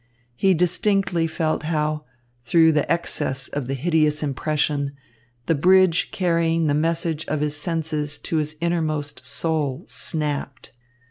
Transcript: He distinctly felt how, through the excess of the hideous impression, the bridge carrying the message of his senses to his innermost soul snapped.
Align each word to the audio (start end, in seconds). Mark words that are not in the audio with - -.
He 0.35 0.55
distinctly 0.55 1.27
felt 1.27 1.61
how, 1.61 2.05
through 2.43 2.71
the 2.71 2.91
excess 2.91 3.47
of 3.49 3.67
the 3.67 3.75
hideous 3.75 4.23
impression, 4.23 4.93
the 5.45 5.53
bridge 5.53 6.09
carrying 6.09 6.65
the 6.65 6.73
message 6.73 7.23
of 7.27 7.39
his 7.39 7.55
senses 7.55 8.17
to 8.17 8.37
his 8.37 8.55
innermost 8.61 9.27
soul 9.27 9.85
snapped. 9.87 10.71